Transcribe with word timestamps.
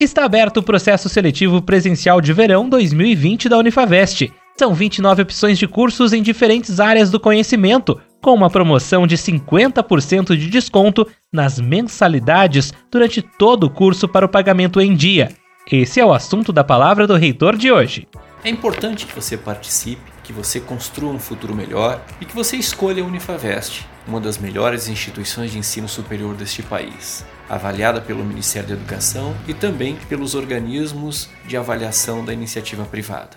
Está 0.00 0.24
aberto 0.24 0.56
o 0.56 0.62
processo 0.62 1.10
seletivo 1.10 1.60
presencial 1.60 2.22
de 2.22 2.32
verão 2.32 2.66
2020 2.70 3.50
da 3.50 3.58
Unifavest. 3.58 4.32
São 4.58 4.72
29 4.72 5.20
opções 5.20 5.58
de 5.58 5.68
cursos 5.68 6.14
em 6.14 6.22
diferentes 6.22 6.80
áreas 6.80 7.10
do 7.10 7.20
conhecimento, 7.20 8.00
com 8.18 8.32
uma 8.32 8.48
promoção 8.48 9.06
de 9.06 9.18
50% 9.18 10.34
de 10.38 10.48
desconto 10.48 11.06
nas 11.30 11.60
mensalidades 11.60 12.72
durante 12.90 13.20
todo 13.20 13.64
o 13.64 13.70
curso 13.70 14.08
para 14.08 14.24
o 14.24 14.28
pagamento 14.28 14.80
em 14.80 14.94
dia. 14.94 15.34
Esse 15.70 16.00
é 16.00 16.04
o 16.04 16.14
assunto 16.14 16.50
da 16.50 16.64
palavra 16.64 17.06
do 17.06 17.14
reitor 17.14 17.54
de 17.54 17.70
hoje. 17.70 18.08
É 18.42 18.48
importante 18.48 19.04
que 19.04 19.14
você 19.14 19.36
participe, 19.36 20.09
que 20.30 20.36
você 20.36 20.60
construa 20.60 21.12
um 21.12 21.18
futuro 21.18 21.56
melhor 21.56 22.00
e 22.20 22.24
que 22.24 22.36
você 22.36 22.56
escolha 22.56 23.02
a 23.02 23.06
Unifavest, 23.06 23.84
uma 24.06 24.20
das 24.20 24.38
melhores 24.38 24.86
instituições 24.86 25.50
de 25.50 25.58
ensino 25.58 25.88
superior 25.88 26.36
deste 26.36 26.62
país 26.62 27.24
avaliada 27.48 28.00
pelo 28.00 28.24
Ministério 28.24 28.68
da 28.68 28.74
Educação 28.76 29.34
e 29.48 29.52
também 29.52 29.96
pelos 30.08 30.36
organismos 30.36 31.28
de 31.44 31.56
avaliação 31.56 32.24
da 32.24 32.32
iniciativa 32.32 32.84
privada. 32.84 33.30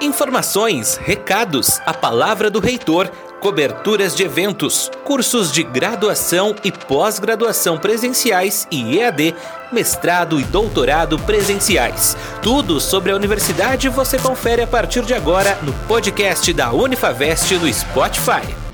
Informações, 0.00 0.96
recados, 0.98 1.80
a 1.84 1.92
palavra 1.92 2.48
do 2.48 2.60
reitor, 2.60 3.10
coberturas 3.44 4.16
de 4.16 4.22
eventos, 4.22 4.90
cursos 5.04 5.52
de 5.52 5.62
graduação 5.62 6.56
e 6.64 6.72
pós-graduação 6.72 7.76
presenciais 7.76 8.66
e 8.70 8.96
EAD, 8.96 9.34
mestrado 9.70 10.40
e 10.40 10.44
doutorado 10.44 11.18
presenciais. 11.18 12.16
Tudo 12.40 12.80
sobre 12.80 13.12
a 13.12 13.14
universidade 13.14 13.90
você 13.90 14.18
confere 14.18 14.62
a 14.62 14.66
partir 14.66 15.02
de 15.02 15.12
agora 15.12 15.58
no 15.60 15.74
podcast 15.86 16.50
da 16.54 16.72
Unifavest 16.72 17.58
no 17.58 17.70
Spotify. 17.70 18.64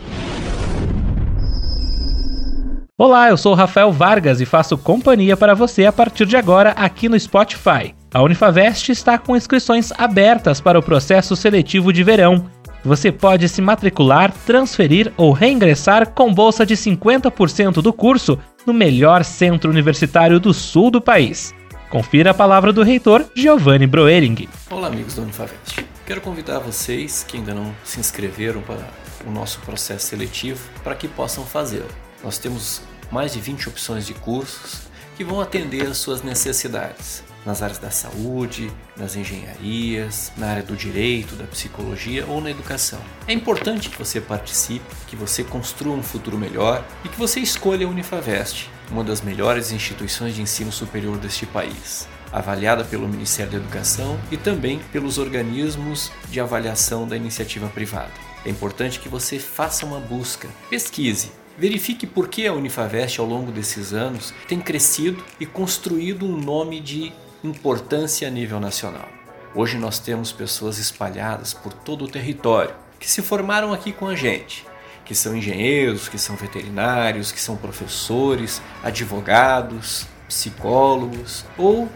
Olá, 2.97 3.29
eu 3.29 3.37
sou 3.37 3.55
Rafael 3.55 3.91
Vargas 3.91 4.41
e 4.41 4.47
faço 4.47 4.79
companhia 4.79 5.37
para 5.37 5.53
você 5.53 5.85
a 5.85 5.93
partir 5.93 6.27
de 6.27 6.37
agora 6.37 6.71
aqui 6.77 7.09
no 7.09 7.19
Spotify. 7.19 7.93
A 8.13 8.23
Unifavest 8.23 8.91
está 8.91 9.19
com 9.19 9.37
inscrições 9.37 9.91
abertas 9.99 10.61
para 10.61 10.79
o 10.79 10.83
processo 10.83 11.35
seletivo 11.35 11.93
de 11.93 12.05
verão. 12.05 12.45
Você 12.83 13.13
pode 13.13 13.47
se 13.47 13.61
matricular, 13.61 14.33
transferir 14.47 15.13
ou 15.17 15.33
reingressar 15.33 16.11
com 16.13 16.33
bolsa 16.33 16.65
de 16.65 16.75
50% 16.75 17.83
do 17.83 17.93
curso 17.93 18.39
no 18.67 18.73
melhor 18.73 19.23
centro 19.23 19.71
universitário 19.71 20.41
do 20.41 20.55
sul 20.55 20.91
do 20.91 21.01
país. 21.01 21.55
Confira 21.91 22.31
a 22.31 22.35
palavra 22.35 22.73
do 22.73 22.83
reitor 22.83 23.27
Giovanni 23.35 23.87
Broering. 23.87 24.49
Olá, 24.71 24.87
amigos 24.87 25.15
da 25.15 25.23
Unifavest. 25.23 25.85
Quero 26.07 26.23
convidar 26.23 26.59
vocês 26.61 27.23
que 27.29 27.37
ainda 27.37 27.53
não 27.53 27.75
se 27.85 28.01
inscreveram 28.01 28.63
para 28.63 28.89
o 29.27 29.31
nosso 29.31 29.61
processo 29.61 30.07
seletivo 30.07 30.61
para 30.83 30.95
que 30.95 31.07
possam 31.07 31.45
fazê-lo. 31.45 31.89
Nós 32.25 32.39
temos 32.39 32.81
mais 33.13 33.35
de 33.35 33.41
20 33.41 33.69
opções 33.69 34.07
de 34.07 34.15
cursos 34.15 34.89
que 35.17 35.25
vão 35.25 35.39
atender 35.39 35.87
às 35.87 35.99
suas 35.99 36.23
necessidades 36.23 37.23
nas 37.45 37.63
áreas 37.63 37.79
da 37.79 37.91
saúde, 37.91 38.71
nas 38.97 39.17
engenharias, 39.17 40.33
na 40.37 40.49
área 40.49 40.63
do 40.63 40.77
direito, 40.77 41.35
da 41.37 41.45
psicologia 41.45 42.27
ou 42.27 42.41
na 42.41 42.51
educação. 42.51 43.01
É 43.27 43.33
importante 43.33 43.89
que 43.89 43.99
você 43.99 44.21
participe, 44.21 44.85
que 45.07 45.17
você 45.17 45.43
construa 45.43 45.97
um 45.97 46.03
futuro 46.03 46.39
melhor 46.39 46.85
e 47.05 47.09
que 47.09 47.19
você 47.19 47.41
escolha 47.41 47.87
a 47.87 47.91
Unifavest, 47.91 48.69
uma 48.91 49.05
das 49.05 49.21
melhores 49.21 49.73
instituições 49.73 50.35
de 50.35 50.43
ensino 50.43 50.71
superior 50.71 51.19
deste 51.19 51.47
país, 51.47 52.07
avaliada 52.33 52.85
pelo 52.85 53.09
Ministério 53.09 53.53
da 53.53 53.59
Educação 53.59 54.19
e 54.31 54.37
também 54.37 54.79
pelos 54.93 55.19
organismos 55.19 56.11
de 56.29 56.41
avaliação 56.41 57.07
da 57.07 57.17
iniciativa 57.17 57.69
privada. 57.69 58.13
É 58.45 58.51
importante 58.51 58.99
que 58.99 59.09
você 59.09 59.39
faça 59.39 59.85
uma 59.85 60.01
busca, 60.01 60.49
pesquise, 60.69 61.41
Verifique 61.59 62.07
por 62.07 62.29
que 62.29 62.47
a 62.47 62.55
Unifavest 62.55 63.21
ao 63.21 63.27
longo 63.27 63.53
desses 63.53 63.93
anos 63.93 64.33
tem 64.49 64.59
crescido 64.59 65.23
e 65.39 65.45
construído 65.45 66.25
um 66.25 66.35
nome 66.35 66.81
de 66.81 67.13
importância 67.43 68.29
a 68.29 68.31
nível 68.31 68.61
nacional. 68.61 69.09
Hoje 69.55 69.79
nós 69.79 69.99
temos 69.99 70.31
pessoas 70.31 70.79
espalhadas 70.79 71.55
por 71.55 71.73
todo 71.73 72.05
o 72.05 72.09
território 72.09 72.75
que 72.99 73.11
se 73.11 73.23
formaram 73.23 73.73
aqui 73.73 73.93
com 73.93 74.07
a 74.07 74.15
gente, 74.15 74.67
que 75.05 75.15
são 75.15 75.35
engenheiros, 75.35 76.09
que 76.09 76.19
são 76.19 76.37
veterinários, 76.37 77.33
que 77.33 77.41
são 77.41 77.57
professores, 77.57 78.61
advogados, 78.83 80.07
psicólogos 80.29 81.45
ou 81.57 81.89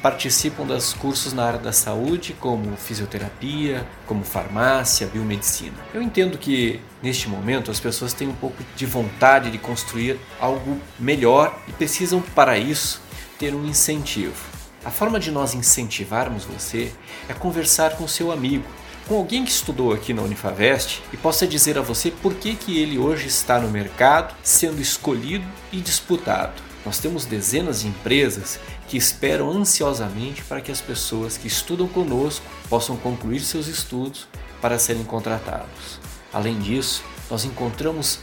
participam 0.00 0.64
dos 0.64 0.92
cursos 0.92 1.32
na 1.32 1.44
área 1.44 1.58
da 1.58 1.72
saúde, 1.72 2.34
como 2.38 2.76
fisioterapia, 2.76 3.86
como 4.06 4.22
farmácia, 4.22 5.06
biomedicina. 5.06 5.76
Eu 5.94 6.02
entendo 6.02 6.36
que 6.36 6.80
neste 7.02 7.28
momento 7.28 7.70
as 7.70 7.80
pessoas 7.80 8.12
têm 8.12 8.28
um 8.28 8.34
pouco 8.34 8.62
de 8.76 8.86
vontade 8.86 9.50
de 9.50 9.56
construir 9.56 10.20
algo 10.38 10.78
melhor 10.98 11.58
e 11.66 11.72
precisam 11.72 12.20
para 12.20 12.58
isso 12.58 13.00
ter 13.38 13.54
um 13.54 13.64
incentivo. 13.64 14.63
A 14.84 14.90
forma 14.90 15.18
de 15.18 15.30
nós 15.30 15.54
incentivarmos 15.54 16.44
você 16.44 16.92
é 17.26 17.32
conversar 17.32 17.96
com 17.96 18.06
seu 18.06 18.30
amigo, 18.30 18.66
com 19.08 19.16
alguém 19.16 19.42
que 19.42 19.50
estudou 19.50 19.94
aqui 19.94 20.12
na 20.12 20.20
Unifavest 20.20 21.02
e 21.10 21.16
possa 21.16 21.46
dizer 21.46 21.78
a 21.78 21.82
você 21.82 22.10
por 22.10 22.34
que, 22.34 22.54
que 22.54 22.78
ele 22.78 22.98
hoje 22.98 23.26
está 23.26 23.58
no 23.58 23.70
mercado 23.70 24.34
sendo 24.42 24.82
escolhido 24.82 25.46
e 25.72 25.80
disputado. 25.80 26.62
Nós 26.84 26.98
temos 26.98 27.24
dezenas 27.24 27.80
de 27.80 27.88
empresas 27.88 28.60
que 28.86 28.98
esperam 28.98 29.50
ansiosamente 29.50 30.42
para 30.44 30.60
que 30.60 30.70
as 30.70 30.82
pessoas 30.82 31.38
que 31.38 31.46
estudam 31.48 31.88
conosco 31.88 32.44
possam 32.68 32.94
concluir 32.94 33.40
seus 33.40 33.68
estudos 33.68 34.28
para 34.60 34.78
serem 34.78 35.04
contratados. 35.04 35.98
Além 36.30 36.58
disso, 36.58 37.02
nós 37.30 37.44
encontramos 37.46 38.18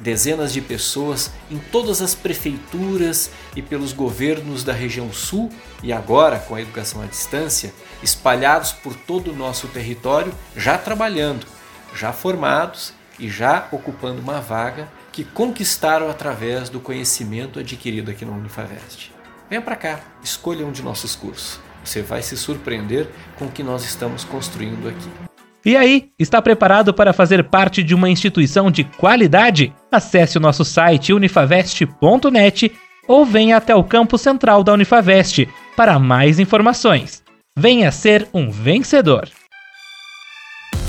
dezenas 0.00 0.52
de 0.52 0.60
pessoas 0.60 1.30
em 1.50 1.58
todas 1.58 2.00
as 2.00 2.14
prefeituras 2.14 3.30
e 3.54 3.62
pelos 3.62 3.92
governos 3.92 4.64
da 4.64 4.72
região 4.72 5.12
sul 5.12 5.50
e 5.82 5.92
agora 5.92 6.38
com 6.38 6.54
a 6.54 6.62
educação 6.62 7.02
à 7.02 7.06
distância, 7.06 7.72
espalhados 8.02 8.72
por 8.72 8.94
todo 8.94 9.30
o 9.30 9.36
nosso 9.36 9.68
território, 9.68 10.34
já 10.56 10.78
trabalhando, 10.78 11.46
já 11.94 12.12
formados 12.12 12.92
e 13.18 13.28
já 13.28 13.68
ocupando 13.70 14.20
uma 14.20 14.40
vaga 14.40 14.88
que 15.12 15.24
conquistaram 15.24 16.08
através 16.08 16.68
do 16.68 16.80
conhecimento 16.80 17.58
adquirido 17.58 18.10
aqui 18.10 18.24
no 18.24 18.32
Unifavest. 18.32 19.12
Venha 19.48 19.60
para 19.60 19.76
cá, 19.76 20.00
escolha 20.22 20.64
um 20.64 20.72
de 20.72 20.82
nossos 20.82 21.14
cursos. 21.14 21.60
Você 21.84 22.02
vai 22.02 22.22
se 22.22 22.36
surpreender 22.36 23.08
com 23.38 23.46
o 23.46 23.50
que 23.50 23.62
nós 23.62 23.84
estamos 23.84 24.22
construindo 24.24 24.88
aqui. 24.88 25.29
E 25.64 25.76
aí, 25.76 26.08
está 26.18 26.40
preparado 26.40 26.94
para 26.94 27.12
fazer 27.12 27.44
parte 27.44 27.82
de 27.82 27.94
uma 27.94 28.08
instituição 28.08 28.70
de 28.70 28.84
qualidade? 28.84 29.72
Acesse 29.92 30.38
o 30.38 30.40
nosso 30.40 30.64
site 30.64 31.12
unifavest.net 31.12 32.72
ou 33.06 33.26
venha 33.26 33.56
até 33.56 33.74
o 33.74 33.84
campo 33.84 34.16
central 34.16 34.62
da 34.62 34.72
Unifavest 34.72 35.46
para 35.76 35.98
mais 35.98 36.38
informações. 36.38 37.22
Venha 37.58 37.90
ser 37.90 38.28
um 38.32 38.50
vencedor. 38.50 39.28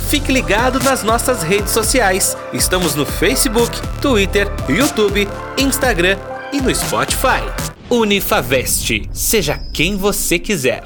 Fique 0.07 0.31
ligado 0.31 0.79
nas 0.83 1.03
nossas 1.03 1.41
redes 1.41 1.71
sociais. 1.71 2.37
Estamos 2.53 2.95
no 2.95 3.05
Facebook, 3.05 3.75
Twitter, 4.01 4.47
YouTube, 4.69 5.27
Instagram 5.57 6.17
e 6.53 6.61
no 6.61 6.73
Spotify. 6.73 7.41
Unifavest. 7.89 9.09
Seja 9.11 9.57
quem 9.73 9.97
você 9.97 10.37
quiser. 10.37 10.83